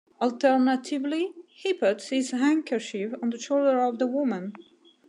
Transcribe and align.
Alternatively, 0.19 1.31
he 1.47 1.75
puts 1.75 2.09
his 2.09 2.31
handkerchief 2.31 3.13
on 3.21 3.29
the 3.29 3.37
shoulder 3.37 3.81
of 3.81 3.99
the 3.99 4.07
woman. 4.07 4.53